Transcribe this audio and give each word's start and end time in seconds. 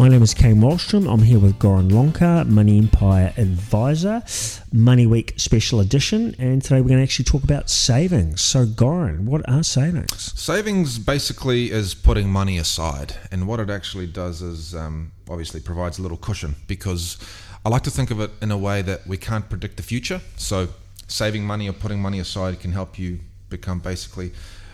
My 0.00 0.08
name 0.08 0.22
is 0.22 0.32
Kane 0.32 0.62
Wallstrom. 0.62 1.12
I'm 1.12 1.20
here 1.20 1.38
with 1.38 1.58
Goran 1.58 1.92
Lonka, 1.92 2.46
Money 2.46 2.78
Empire 2.78 3.34
Advisor, 3.36 4.22
Money 4.72 5.04
Week 5.04 5.34
Special 5.36 5.78
Edition, 5.78 6.34
and 6.38 6.62
today 6.62 6.80
we're 6.80 6.88
going 6.88 7.00
to 7.00 7.02
actually 7.02 7.26
talk 7.26 7.44
about 7.44 7.68
savings. 7.68 8.40
So, 8.40 8.64
Goran, 8.64 9.24
what 9.24 9.46
are 9.46 9.62
savings? 9.62 10.32
Savings 10.40 10.98
basically 10.98 11.70
is 11.70 11.92
putting 11.92 12.30
money 12.30 12.56
aside, 12.56 13.14
and 13.30 13.46
what 13.46 13.60
it 13.60 13.68
actually 13.68 14.06
does 14.06 14.40
is 14.40 14.74
um, 14.74 15.12
obviously 15.28 15.60
provides 15.60 15.98
a 15.98 16.02
little 16.02 16.16
cushion 16.16 16.56
because 16.66 17.18
I 17.66 17.68
like 17.68 17.82
to 17.82 17.90
think 17.90 18.10
of 18.10 18.20
it 18.20 18.30
in 18.40 18.50
a 18.50 18.56
way 18.56 18.80
that 18.80 19.06
we 19.06 19.18
can't 19.18 19.50
predict 19.50 19.76
the 19.76 19.82
future. 19.82 20.22
So, 20.38 20.68
saving 21.08 21.44
money 21.44 21.68
or 21.68 21.74
putting 21.74 22.00
money 22.00 22.20
aside 22.20 22.58
can 22.58 22.72
help 22.72 22.98
you 22.98 23.18
become 23.50 23.80
basically 23.80 24.32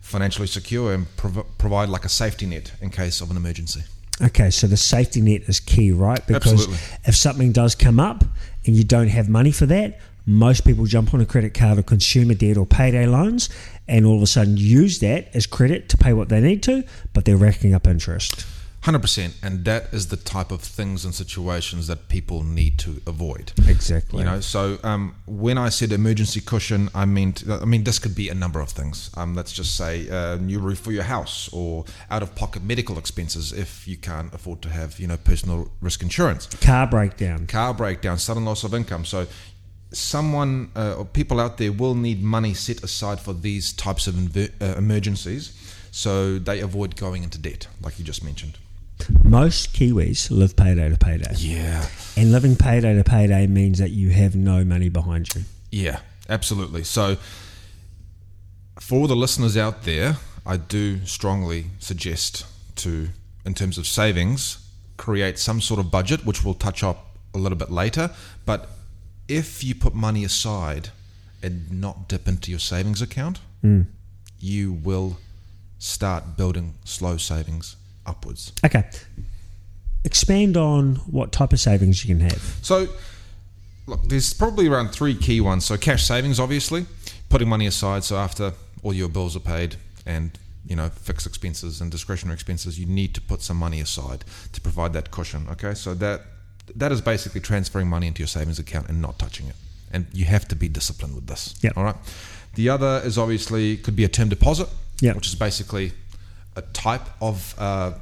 financially 0.00 0.46
secure 0.46 0.94
and 0.94 1.08
prov- 1.16 1.58
provide 1.58 1.88
like 1.88 2.04
a 2.04 2.08
safety 2.08 2.46
net 2.46 2.70
in 2.80 2.90
case 2.90 3.20
of 3.20 3.32
an 3.32 3.36
emergency. 3.36 3.82
Okay, 4.20 4.50
so 4.50 4.66
the 4.66 4.76
safety 4.76 5.20
net 5.20 5.42
is 5.42 5.60
key, 5.60 5.92
right? 5.92 6.24
Because 6.26 6.52
Absolutely. 6.52 6.78
if 7.04 7.14
something 7.14 7.52
does 7.52 7.74
come 7.74 8.00
up 8.00 8.24
and 8.66 8.74
you 8.76 8.82
don't 8.82 9.08
have 9.08 9.28
money 9.28 9.52
for 9.52 9.66
that, 9.66 10.00
most 10.26 10.64
people 10.64 10.84
jump 10.86 11.14
on 11.14 11.20
a 11.20 11.26
credit 11.26 11.54
card 11.54 11.78
or 11.78 11.82
consumer 11.82 12.34
debt 12.34 12.56
or 12.56 12.66
payday 12.66 13.06
loans 13.06 13.48
and 13.86 14.04
all 14.04 14.16
of 14.16 14.22
a 14.22 14.26
sudden 14.26 14.56
use 14.56 14.98
that 14.98 15.28
as 15.34 15.46
credit 15.46 15.88
to 15.88 15.96
pay 15.96 16.12
what 16.12 16.28
they 16.28 16.40
need 16.40 16.62
to, 16.64 16.84
but 17.14 17.24
they're 17.24 17.36
racking 17.36 17.72
up 17.72 17.86
interest. 17.86 18.44
100%. 18.82 19.34
And 19.42 19.64
that 19.64 19.92
is 19.92 20.08
the 20.08 20.16
type 20.16 20.50
of 20.50 20.60
things 20.60 21.04
and 21.04 21.14
situations 21.14 21.86
that 21.88 22.08
people 22.08 22.42
need 22.42 22.78
to 22.78 23.02
avoid. 23.06 23.52
Exactly. 23.66 24.20
You 24.20 24.24
know, 24.24 24.40
so 24.40 24.78
um, 24.82 25.16
when 25.26 25.58
I 25.58 25.68
said 25.68 25.92
emergency 25.92 26.40
cushion, 26.40 26.88
I 26.94 27.04
meant 27.04 27.44
I 27.48 27.64
mean 27.64 27.84
this 27.84 27.98
could 27.98 28.14
be 28.14 28.28
a 28.28 28.34
number 28.34 28.60
of 28.60 28.70
things. 28.70 29.10
Um, 29.16 29.34
let's 29.34 29.52
just 29.52 29.76
say 29.76 30.08
a 30.08 30.36
new 30.36 30.58
roof 30.58 30.78
for 30.78 30.92
your 30.92 31.02
house, 31.02 31.48
or 31.52 31.84
out-of-pocket 32.10 32.62
medical 32.62 32.98
expenses 32.98 33.52
if 33.52 33.86
you 33.88 33.96
can't 33.96 34.32
afford 34.32 34.62
to 34.62 34.68
have 34.68 34.98
you 35.00 35.06
know 35.06 35.16
personal 35.16 35.70
risk 35.80 36.02
insurance, 36.02 36.46
car 36.46 36.86
breakdown. 36.86 37.46
car 37.46 37.74
breakdown, 37.74 38.18
sudden 38.18 38.44
loss 38.44 38.64
of 38.64 38.74
income. 38.74 39.04
So 39.04 39.26
someone 39.92 40.70
uh, 40.76 40.94
or 40.98 41.04
people 41.04 41.40
out 41.40 41.58
there 41.58 41.72
will 41.72 41.94
need 41.94 42.22
money 42.22 42.54
set 42.54 42.82
aside 42.82 43.20
for 43.20 43.32
these 43.32 43.72
types 43.72 44.06
of 44.06 44.14
inver- 44.14 44.52
uh, 44.60 44.76
emergencies, 44.78 45.52
so 45.90 46.38
they 46.38 46.60
avoid 46.60 46.96
going 46.96 47.22
into 47.22 47.38
debt, 47.38 47.66
like 47.82 47.98
you 47.98 48.04
just 48.04 48.22
mentioned. 48.22 48.58
Most 49.24 49.74
Kiwis 49.74 50.30
live 50.30 50.56
payday 50.56 50.88
to 50.88 50.96
payday. 50.96 51.34
Yeah. 51.36 51.86
And 52.16 52.32
living 52.32 52.56
payday 52.56 52.94
to 52.94 53.04
payday 53.04 53.46
means 53.46 53.78
that 53.78 53.90
you 53.90 54.10
have 54.10 54.34
no 54.34 54.64
money 54.64 54.88
behind 54.88 55.34
you. 55.34 55.42
Yeah, 55.70 56.00
absolutely. 56.28 56.84
So, 56.84 57.16
for 58.80 59.08
the 59.08 59.16
listeners 59.16 59.56
out 59.56 59.84
there, 59.84 60.16
I 60.46 60.56
do 60.56 61.04
strongly 61.04 61.66
suggest 61.78 62.46
to, 62.76 63.08
in 63.44 63.54
terms 63.54 63.78
of 63.78 63.86
savings, 63.86 64.58
create 64.96 65.38
some 65.38 65.60
sort 65.60 65.80
of 65.80 65.90
budget, 65.90 66.24
which 66.24 66.44
we'll 66.44 66.54
touch 66.54 66.82
up 66.82 67.16
a 67.34 67.38
little 67.38 67.58
bit 67.58 67.70
later. 67.70 68.10
But 68.46 68.68
if 69.28 69.62
you 69.62 69.74
put 69.74 69.94
money 69.94 70.24
aside 70.24 70.90
and 71.42 71.70
not 71.70 72.08
dip 72.08 72.26
into 72.26 72.50
your 72.50 72.60
savings 72.60 73.02
account, 73.02 73.40
hmm. 73.60 73.82
you 74.40 74.72
will 74.72 75.18
start 75.78 76.36
building 76.36 76.74
slow 76.84 77.16
savings 77.16 77.76
upwards. 78.08 78.52
Okay. 78.64 78.84
Expand 80.04 80.56
on 80.56 80.96
what 81.06 81.32
type 81.32 81.52
of 81.52 81.60
savings 81.60 82.04
you 82.04 82.14
can 82.14 82.20
have. 82.28 82.40
So, 82.62 82.88
look, 83.86 84.00
there's 84.08 84.32
probably 84.32 84.68
around 84.68 84.90
three 84.90 85.14
key 85.14 85.40
ones. 85.40 85.64
So, 85.64 85.76
cash 85.76 86.04
savings, 86.06 86.40
obviously, 86.40 86.86
putting 87.28 87.48
money 87.48 87.66
aside. 87.66 88.04
So, 88.04 88.16
after 88.16 88.52
all 88.82 88.94
your 88.94 89.08
bills 89.08 89.36
are 89.36 89.40
paid 89.40 89.76
and 90.06 90.38
you 90.66 90.76
know 90.76 90.88
fixed 90.88 91.26
expenses 91.26 91.80
and 91.80 91.90
discretionary 91.90 92.34
expenses, 92.34 92.78
you 92.78 92.86
need 92.86 93.14
to 93.14 93.20
put 93.20 93.42
some 93.42 93.56
money 93.56 93.80
aside 93.80 94.24
to 94.52 94.60
provide 94.60 94.92
that 94.92 95.10
cushion. 95.10 95.46
Okay, 95.50 95.74
so 95.74 95.94
that 95.94 96.22
that 96.76 96.92
is 96.92 97.00
basically 97.00 97.40
transferring 97.40 97.88
money 97.88 98.06
into 98.06 98.20
your 98.20 98.28
savings 98.28 98.58
account 98.58 98.88
and 98.88 99.02
not 99.02 99.18
touching 99.18 99.48
it. 99.48 99.56
And 99.90 100.06
you 100.12 100.26
have 100.26 100.46
to 100.48 100.54
be 100.56 100.68
disciplined 100.68 101.14
with 101.14 101.26
this. 101.26 101.54
Yeah. 101.62 101.70
All 101.76 101.84
right. 101.84 101.96
The 102.54 102.68
other 102.68 103.00
is 103.04 103.16
obviously 103.18 103.76
could 103.78 103.96
be 103.96 104.04
a 104.04 104.08
term 104.08 104.28
deposit, 104.28 104.68
Yeah. 105.00 105.14
which 105.14 105.26
is 105.26 105.34
basically 105.34 105.92
a 106.58 106.62
type 106.72 107.06
of 107.20 107.54
uh, 107.58 107.92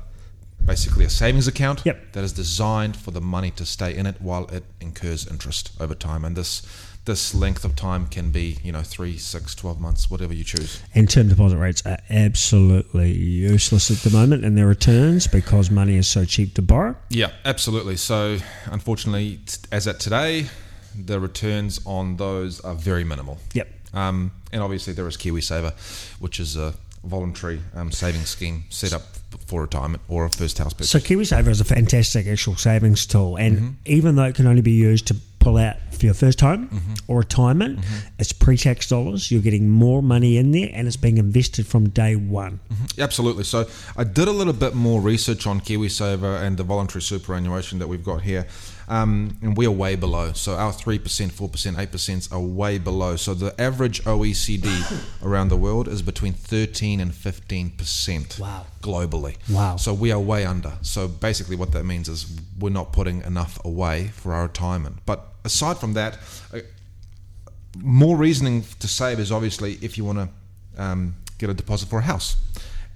basically 0.65 1.05
a 1.05 1.11
savings 1.11 1.47
account 1.47 1.83
Yep. 1.85 2.13
that 2.13 2.25
is 2.25 2.33
designed 2.33 2.97
for 2.97 3.11
the 3.11 3.21
money 3.21 3.51
to 3.53 3.67
stay 3.67 3.95
in 3.95 4.07
it 4.07 4.17
while 4.21 4.47
it 4.47 4.65
incurs 4.81 5.27
interest 5.27 5.71
over 5.79 5.95
time. 5.95 6.25
And 6.25 6.35
this 6.37 6.63
this 7.05 7.37
length 7.37 7.65
of 7.65 7.77
time 7.77 8.09
can 8.09 8.33
be, 8.33 8.59
you 8.65 8.73
know, 8.73 8.83
three, 8.83 9.17
six, 9.17 9.55
12 9.55 9.81
months, 9.81 10.11
whatever 10.11 10.35
you 10.35 10.43
choose. 10.43 10.83
And 10.93 11.09
term 11.09 11.29
deposit 11.29 11.57
rates 11.57 11.81
are 11.87 11.99
absolutely 12.11 13.13
useless 13.13 13.93
at 13.93 13.99
the 13.99 14.11
moment 14.11 14.45
in 14.45 14.57
their 14.57 14.67
returns 14.67 15.29
because 15.29 15.71
money 15.71 15.97
is 15.99 16.09
so 16.09 16.25
cheap 16.25 16.55
to 16.55 16.63
borrow. 16.63 16.97
Yeah, 17.11 17.31
absolutely. 17.45 17.95
So, 17.95 18.39
unfortunately, 18.65 19.39
as 19.71 19.87
at 19.87 20.01
today, 20.01 20.49
the 20.97 21.21
returns 21.21 21.79
on 21.87 22.17
those 22.17 22.61
are 22.63 22.75
very 22.75 23.05
minimal. 23.05 23.39
Yep. 23.55 23.69
Um, 23.95 24.33
and 24.53 24.61
obviously, 24.61 24.93
there 24.93 25.07
is 25.07 25.17
KiwiSaver, 25.17 25.75
which 26.19 26.41
is 26.41 26.57
a 26.57 26.75
voluntary 27.07 27.61
um, 27.75 27.91
savings 27.91 28.29
scheme 28.29 28.65
set 28.69 28.93
up 28.93 29.03
for 29.47 29.63
retirement 29.63 30.03
or 30.09 30.25
a 30.25 30.31
first 30.31 30.59
house 30.59 30.73
purchase. 30.73 30.91
So 30.91 30.99
KiwiSaver 30.99 31.49
is 31.49 31.61
a 31.61 31.65
fantastic 31.65 32.27
actual 32.27 32.57
savings 32.57 33.07
tool, 33.07 33.37
and 33.37 33.57
mm-hmm. 33.57 33.69
even 33.85 34.17
though 34.17 34.25
it 34.25 34.35
can 34.35 34.47
only 34.47 34.63
be 34.63 34.73
used 34.73 35.07
to 35.09 35.17
pull 35.39 35.59
out 35.59 35.77
for 35.93 36.05
your 36.05 36.15
first 36.15 36.41
home 36.41 36.69
mm-hmm. 36.69 36.95
or 37.07 37.21
retirement, 37.21 37.79
mm-hmm. 37.79 38.09
it's 38.19 38.33
pre-tax 38.33 38.89
dollars. 38.89 39.31
You're 39.31 39.43
getting 39.43 39.69
more 39.69 40.03
money 40.03 40.37
in 40.37 40.51
there, 40.51 40.71
and 40.73 40.87
it's 40.87 40.97
being 40.97 41.19
invested 41.19 41.67
from 41.67 41.89
day 41.91 42.17
one. 42.17 42.59
Absolutely. 42.99 43.45
So 43.45 43.69
I 43.97 44.05
did 44.05 44.29
a 44.29 44.33
little 44.33 44.53
bit 44.53 44.75
more 44.75 45.01
research 45.01 45.47
on 45.47 45.61
KiwiSaver 45.61 46.43
and 46.43 46.57
the 46.57 46.65
voluntary 46.65 47.03
superannuation 47.03 47.79
that 47.79 47.87
we've 47.87 48.05
got 48.05 48.23
here. 48.23 48.47
Um, 48.89 49.37
and 49.43 49.57
we 49.57 49.67
are 49.67 49.71
way 49.71 49.97
below. 49.97 50.33
So 50.33 50.55
our 50.55 50.73
3%, 50.73 51.01
4%, 51.01 51.75
8% 51.75 52.33
are 52.33 52.41
way 52.41 52.79
below. 52.79 53.17
So 53.17 53.35
the 53.35 53.59
average 53.61 54.03
OECD 54.05 54.67
around 55.23 55.49
the 55.49 55.57
world 55.57 55.89
is 55.89 56.03
between 56.03 56.33
13 56.33 57.01
and 57.01 57.13
15% 57.13 58.39
Wow. 58.39 58.67
globally. 58.83 59.37
Wow. 59.51 59.77
So 59.77 59.93
we 59.93 60.13
are 60.13 60.21
way 60.21 60.47
under. 60.47 60.75
So 60.83 61.09
basically 61.09 61.57
what 61.57 61.73
that 61.73 61.85
means 61.85 62.09
is 62.09 62.27
we're 62.59 62.71
not 62.71 62.93
putting 62.93 63.23
enough 63.23 63.59
away 63.65 64.09
for 64.15 64.33
our 64.33 64.45
retirement. 64.45 64.99
But 65.05 65.27
aside 65.45 65.79
from 65.79 65.95
that, 65.95 66.19
uh, 66.55 66.61
more 67.79 68.17
reasoning 68.17 68.65
to 68.81 68.89
save 68.89 69.19
is 69.19 69.31
obviously 69.33 69.79
if 69.83 69.99
you 69.99 70.05
want 70.05 70.19
to 70.77 70.83
um, 70.83 71.17
get 71.39 71.51
a 71.51 71.55
deposit 71.55 71.89
for 71.89 71.99
a 71.99 72.03
house 72.03 72.37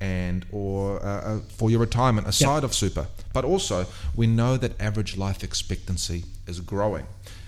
and 0.01 0.47
or 0.51 1.05
uh, 1.05 1.07
uh, 1.07 1.41
for 1.49 1.71
your 1.71 1.81
retirement 1.81 2.27
aside 2.27 2.65
of 2.65 2.75
super. 2.75 3.07
But 3.33 3.45
also 3.45 3.87
we 4.17 4.27
know 4.27 4.57
that 4.57 4.81
average 4.81 5.17
life 5.17 5.45
expectancy 5.45 6.25
is 6.47 6.61
growing 6.61 7.07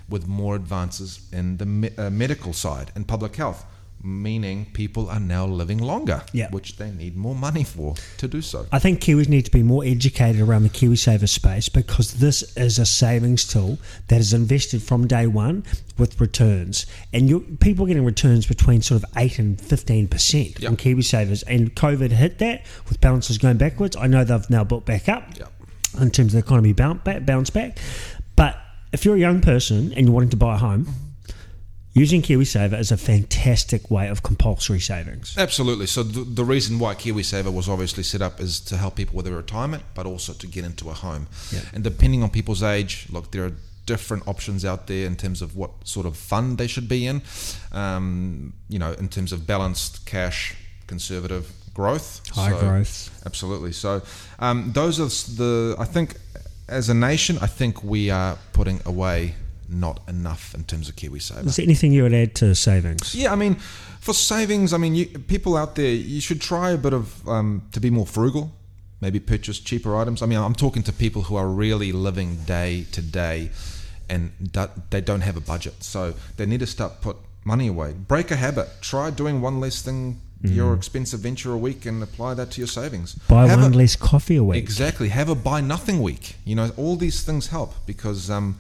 with 0.09 0.29
more 0.29 0.55
advances 0.55 1.21
in 1.33 1.57
the 1.57 1.67
me- 1.67 1.91
uh, 1.97 2.11
medical 2.11 2.53
side 2.53 2.93
and 2.95 3.07
public 3.09 3.37
health 3.37 3.65
meaning 4.05 4.67
people 4.73 5.09
are 5.09 5.21
now 5.21 5.47
living 5.47 5.79
longer, 5.79 6.23
Yeah. 6.33 6.51
which 6.51 6.77
they 6.77 6.91
need 6.91 7.17
more 7.17 7.35
money 7.35 7.65
for 7.65 7.95
to 8.19 8.29
do 8.29 8.43
so. 8.43 8.67
I 8.73 8.79
think 8.79 9.01
Kiwis 9.01 9.29
need 9.29 9.45
to 9.45 9.51
be 9.51 9.63
more 9.63 9.85
educated 9.85 10.41
around 10.41 10.65
the 10.65 10.69
KiwiSaver 10.71 11.29
space 11.29 11.69
because 11.69 12.15
this 12.15 12.43
is 12.57 12.79
a 12.79 12.87
savings 12.87 13.45
tool 13.45 13.79
that 14.09 14.21
is 14.21 14.33
invested 14.33 14.83
from 14.83 15.07
day 15.07 15.27
one 15.27 15.63
with 15.99 16.21
returns. 16.21 16.87
And 17.13 17.29
you 17.29 17.41
people 17.61 17.85
are 17.85 17.89
getting 17.89 18.05
returns 18.05 18.47
between 18.47 18.83
sort 18.83 19.03
of 19.03 19.11
8 19.17 19.39
and 19.39 19.59
15% 19.59 20.61
Yep. 20.61 20.71
on 20.71 20.77
KiwiSavers. 20.77 21.45
And 21.47 21.75
COVID 21.75 22.11
hit 22.13 22.39
that 22.39 22.65
with 22.89 23.01
balances 23.01 23.39
going 23.39 23.57
backwards. 23.57 23.97
I 23.97 24.07
know 24.09 24.25
they've 24.25 24.51
now 24.51 24.65
built 24.65 24.85
back 24.85 25.09
up 25.09 25.25
Yep. 25.39 25.53
in 26.01 26.11
terms 26.11 26.35
of 26.35 26.41
the 26.41 26.47
economy 26.47 26.73
bounce 26.73 27.03
back, 27.05 27.25
bounce 27.25 27.51
back. 27.51 27.79
But 28.35 28.57
if 28.93 29.05
you're 29.05 29.17
a 29.17 29.21
young 29.21 29.41
person 29.41 29.93
and 29.93 30.07
you're 30.07 30.13
wanting 30.15 30.31
to 30.31 30.37
buy 30.37 30.57
a 30.57 30.59
home, 30.59 30.87
mm-hmm. 30.87 30.93
Using 31.95 32.23
KiwiSaver 32.23 32.79
is 32.79 32.91
a 32.91 32.97
fantastic 32.97 33.91
way 33.91 34.09
of 34.09 34.23
compulsory 34.23 34.81
savings. 34.81 35.35
Absolutely. 35.37 35.87
So 35.87 36.03
the, 36.03 36.21
the 36.25 36.45
reason 36.45 36.79
why 36.79 36.95
KiwiSaver 36.95 37.53
was 37.53 37.69
obviously 37.69 38.03
set 38.03 38.23
up 38.23 38.41
is 38.41 38.61
to 38.61 38.77
help 38.77 38.97
people 38.97 39.17
with 39.17 39.27
their 39.27 39.37
retirement, 39.37 39.83
but 39.95 40.07
also 40.07 40.33
to 40.33 40.47
get 40.47 40.65
into 40.65 40.89
a 40.91 40.95
home. 40.95 41.27
Yeah. 41.53 41.61
And 41.75 41.85
depending 41.85 42.23
on 42.23 42.31
people's 42.31 42.63
age, 42.63 43.07
look, 43.11 43.31
there 43.33 43.45
are 43.45 43.53
different 43.85 44.27
options 44.29 44.65
out 44.65 44.87
there 44.87 45.07
in 45.07 45.17
terms 45.17 45.43
of 45.43 45.57
what 45.57 45.71
sort 45.87 46.07
of 46.07 46.17
fund 46.17 46.57
they 46.57 46.67
should 46.67 46.89
be 46.89 47.07
in. 47.07 47.21
Um, 47.73 48.53
you 48.69 48.79
know, 48.79 48.93
in 48.93 49.09
terms 49.09 49.33
of 49.33 49.47
balanced 49.47 50.07
cash, 50.07 50.55
conservative 50.87 51.53
growth, 51.75 52.21
High 52.31 52.51
So- 52.53 52.61
growth. 52.61 53.23
Absolutely. 53.27 53.73
So 53.73 54.03
um, 54.39 54.73
those 54.73 54.99
are 55.01 55.09
the. 55.37 55.77
I 55.79 55.85
think 55.85 56.17
as 56.69 56.89
a 56.89 56.95
nation, 56.95 57.39
I 57.41 57.47
think 57.47 57.83
we 57.85 58.09
are 58.11 58.39
putting 58.53 58.81
away 58.87 59.35
not 59.73 60.01
enough 60.09 60.55
in 60.55 60.65
terms 60.65 60.89
of 60.89 60.97
KiwiSaver. 60.97 61.47
Is 61.47 61.57
there 61.57 61.65
anything 61.65 61.93
you 61.93 62.03
would 62.03 62.15
add 62.15 62.35
to 62.37 62.55
savings? 62.55 63.15
Yeah, 63.15 63.33
I 63.33 63.37
mean, 63.37 63.57
for 64.01 64.15
savings, 64.15 64.73
I 64.73 64.79
mean, 64.79 64.95
you, 64.95 65.07
people 65.07 65.57
out 65.57 65.75
there, 65.75 65.91
you 65.93 66.21
should 66.21 66.41
try 66.41 66.71
a 66.71 66.77
bit 66.77 66.93
of 66.93 67.27
um, 67.29 67.63
to 67.73 67.81
be 67.81 67.91
more 67.91 68.07
frugal. 68.07 68.53
Maybe 69.01 69.19
purchase 69.19 69.59
cheaper 69.59 69.97
items. 69.97 70.23
I 70.23 70.27
mean, 70.27 70.39
I'm 70.39 70.55
talking 70.55 70.85
to 70.85 70.93
people 70.93 71.23
who 71.23 71.35
are 71.37 71.49
really 71.49 71.91
living 71.91 72.37
day 72.45 72.87
to 72.93 73.03
day, 73.03 73.51
and 74.09 74.31
they 74.91 75.01
don't 75.01 75.23
have 75.23 75.37
a 75.37 75.41
budget, 75.41 75.83
so 75.83 76.15
they 76.37 76.47
need 76.47 76.61
to 76.61 76.67
start 76.67 77.01
put 77.01 77.17
money 77.45 77.67
away. 77.67 77.95
Break 77.95 78.31
a 78.31 78.37
habit. 78.37 78.69
Try 78.81 79.11
doing 79.11 79.41
one 79.41 79.59
less 79.59 79.83
thing 79.83 80.21
your 80.45 80.75
expensive 80.75 81.21
venture 81.21 81.53
a 81.53 81.57
week 81.57 81.87
and 81.87 82.03
apply 82.03 82.35
that 82.35 82.51
to 82.53 82.61
your 82.61 82.67
savings. 82.67 83.15
Buy 83.15 83.47
Have 83.47 83.61
one 83.63 83.73
a- 83.73 83.77
less 83.77 83.97
coffee 83.97 84.37
a 84.37 84.43
week. 84.43 84.59
Exactly. 84.59 85.09
Have 85.09 85.29
a 85.29 85.35
buy 85.35 85.61
nothing 85.61 86.03
week. 86.03 86.37
You 86.45 86.57
know, 86.57 86.71
all 86.77 86.97
these 86.97 87.23
things 87.23 87.49
help 87.49 87.75
because 87.87 88.29
um, 88.31 88.59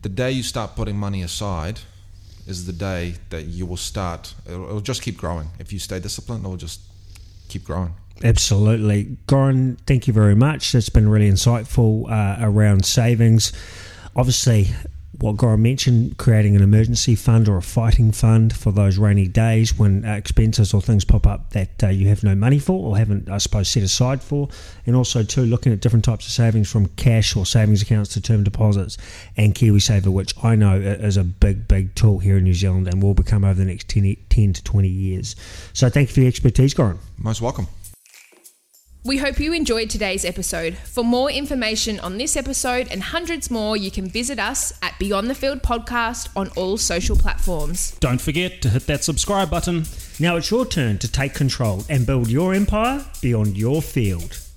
the 0.00 0.08
day 0.08 0.30
you 0.30 0.42
start 0.42 0.76
putting 0.76 0.96
money 0.96 1.22
aside 1.22 1.80
is 2.46 2.66
the 2.66 2.72
day 2.72 3.14
that 3.30 3.42
you 3.42 3.66
will 3.66 3.76
start. 3.76 4.34
It'll, 4.46 4.64
it'll 4.64 4.80
just 4.80 5.02
keep 5.02 5.16
growing. 5.16 5.48
If 5.58 5.72
you 5.72 5.78
stay 5.78 6.00
disciplined, 6.00 6.44
it'll 6.44 6.56
just 6.56 6.80
keep 7.48 7.64
growing. 7.64 7.94
Absolutely. 8.24 9.16
Goran, 9.26 9.78
thank 9.86 10.06
you 10.06 10.12
very 10.12 10.34
much. 10.34 10.72
That's 10.72 10.88
been 10.88 11.08
really 11.08 11.30
insightful 11.30 12.10
uh, 12.10 12.36
around 12.40 12.84
savings. 12.84 13.52
Obviously, 14.16 14.68
what 15.18 15.36
Goran 15.36 15.58
mentioned, 15.60 16.16
creating 16.16 16.54
an 16.54 16.62
emergency 16.62 17.16
fund 17.16 17.48
or 17.48 17.56
a 17.56 17.62
fighting 17.62 18.12
fund 18.12 18.56
for 18.56 18.70
those 18.70 18.98
rainy 18.98 19.26
days 19.26 19.76
when 19.76 20.04
uh, 20.04 20.12
expenses 20.12 20.72
or 20.72 20.80
things 20.80 21.04
pop 21.04 21.26
up 21.26 21.50
that 21.50 21.82
uh, 21.82 21.88
you 21.88 22.08
have 22.08 22.22
no 22.22 22.36
money 22.36 22.58
for 22.60 22.90
or 22.90 22.96
haven't, 22.96 23.28
I 23.28 23.38
suppose, 23.38 23.68
set 23.68 23.82
aside 23.82 24.22
for. 24.22 24.48
And 24.86 24.94
also, 24.94 25.24
too, 25.24 25.42
looking 25.42 25.72
at 25.72 25.80
different 25.80 26.04
types 26.04 26.26
of 26.26 26.32
savings 26.32 26.70
from 26.70 26.86
cash 26.90 27.34
or 27.34 27.44
savings 27.44 27.82
accounts 27.82 28.14
to 28.14 28.20
term 28.20 28.44
deposits 28.44 28.96
and 29.36 29.54
KiwiSaver, 29.54 30.06
which 30.06 30.34
I 30.44 30.54
know 30.54 30.76
is 30.76 31.16
a 31.16 31.24
big, 31.24 31.66
big 31.66 31.94
tool 31.96 32.20
here 32.20 32.38
in 32.38 32.44
New 32.44 32.54
Zealand 32.54 32.86
and 32.86 33.02
will 33.02 33.14
become 33.14 33.44
over 33.44 33.54
the 33.54 33.64
next 33.64 33.88
10, 33.88 34.16
10 34.28 34.52
to 34.52 34.62
20 34.62 34.88
years. 34.88 35.34
So, 35.72 35.90
thank 35.90 36.10
you 36.10 36.14
for 36.14 36.20
your 36.20 36.28
expertise, 36.28 36.74
Goran. 36.74 36.98
Most 37.18 37.42
welcome. 37.42 37.66
We 39.04 39.18
hope 39.18 39.38
you 39.38 39.52
enjoyed 39.52 39.90
today's 39.90 40.24
episode. 40.24 40.76
For 40.76 41.04
more 41.04 41.30
information 41.30 42.00
on 42.00 42.18
this 42.18 42.36
episode 42.36 42.88
and 42.90 43.02
hundreds 43.02 43.50
more, 43.50 43.76
you 43.76 43.90
can 43.90 44.08
visit 44.08 44.38
us 44.38 44.72
at 44.82 44.98
Beyond 44.98 45.30
the 45.30 45.34
Field 45.34 45.62
Podcast 45.62 46.28
on 46.36 46.48
all 46.56 46.76
social 46.76 47.16
platforms. 47.16 47.96
Don't 48.00 48.20
forget 48.20 48.60
to 48.62 48.68
hit 48.68 48.86
that 48.86 49.04
subscribe 49.04 49.50
button. 49.50 49.84
Now 50.18 50.36
it's 50.36 50.50
your 50.50 50.66
turn 50.66 50.98
to 50.98 51.10
take 51.10 51.32
control 51.32 51.84
and 51.88 52.06
build 52.06 52.28
your 52.28 52.52
empire 52.52 53.04
beyond 53.22 53.56
your 53.56 53.80
field. 53.80 54.47